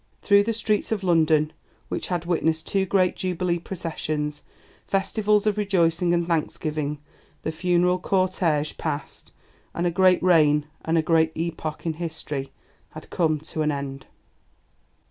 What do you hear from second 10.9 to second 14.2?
a great epoch in history had come to an end.